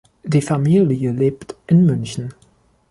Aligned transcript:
Die 0.23 0.41
Familie 0.41 1.11
lebt 1.11 1.55
in 1.67 1.85
München. 1.85 2.33